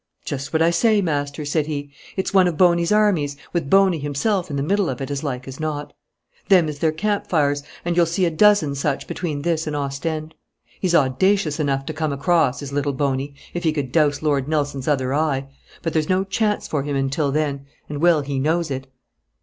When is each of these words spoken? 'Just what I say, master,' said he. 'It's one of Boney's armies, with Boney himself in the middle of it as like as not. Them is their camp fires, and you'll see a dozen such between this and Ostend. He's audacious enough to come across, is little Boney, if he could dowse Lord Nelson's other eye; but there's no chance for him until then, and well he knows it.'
'Just 0.25 0.51
what 0.51 0.63
I 0.63 0.71
say, 0.71 0.99
master,' 0.99 1.45
said 1.45 1.67
he. 1.67 1.91
'It's 2.17 2.33
one 2.33 2.47
of 2.47 2.57
Boney's 2.57 2.91
armies, 2.91 3.37
with 3.53 3.69
Boney 3.69 3.99
himself 3.99 4.49
in 4.49 4.55
the 4.55 4.63
middle 4.63 4.89
of 4.89 4.99
it 4.99 5.11
as 5.11 5.23
like 5.23 5.47
as 5.47 5.59
not. 5.59 5.93
Them 6.49 6.67
is 6.67 6.79
their 6.79 6.91
camp 6.91 7.27
fires, 7.27 7.61
and 7.85 7.95
you'll 7.95 8.07
see 8.07 8.25
a 8.25 8.31
dozen 8.31 8.73
such 8.73 9.05
between 9.05 9.43
this 9.43 9.67
and 9.67 9.75
Ostend. 9.75 10.33
He's 10.79 10.95
audacious 10.95 11.59
enough 11.59 11.85
to 11.85 11.93
come 11.93 12.11
across, 12.11 12.63
is 12.63 12.73
little 12.73 12.93
Boney, 12.93 13.35
if 13.53 13.63
he 13.63 13.71
could 13.71 13.91
dowse 13.91 14.23
Lord 14.23 14.47
Nelson's 14.47 14.87
other 14.87 15.13
eye; 15.13 15.47
but 15.83 15.93
there's 15.93 16.09
no 16.09 16.23
chance 16.23 16.67
for 16.67 16.81
him 16.81 16.95
until 16.95 17.31
then, 17.31 17.67
and 17.87 18.01
well 18.01 18.21
he 18.21 18.39
knows 18.39 18.71
it.' 18.71 18.87